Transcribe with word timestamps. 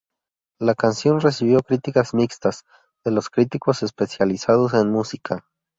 La 0.59 0.73
canción 0.73 1.19
recibió 1.21 1.59
críticas 1.61 2.15
mixtas 2.15 2.65
de 3.05 3.11
los 3.11 3.29
críticos 3.29 3.83
especializados 3.83 4.73
en 4.73 4.89
música. 4.91 5.45